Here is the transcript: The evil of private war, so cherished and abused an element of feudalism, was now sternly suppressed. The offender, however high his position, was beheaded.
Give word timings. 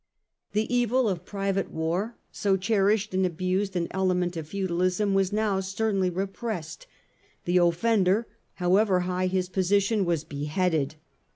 The 0.53 0.75
evil 0.75 1.07
of 1.07 1.25
private 1.25 1.69
war, 1.69 2.17
so 2.31 2.57
cherished 2.57 3.13
and 3.13 3.23
abused 3.23 3.75
an 3.75 3.87
element 3.91 4.35
of 4.35 4.47
feudalism, 4.47 5.13
was 5.13 5.31
now 5.31 5.59
sternly 5.59 6.11
suppressed. 6.11 6.87
The 7.45 7.57
offender, 7.57 8.25
however 8.55 9.01
high 9.01 9.27
his 9.27 9.47
position, 9.47 10.03
was 10.03 10.23
beheaded. 10.23 10.95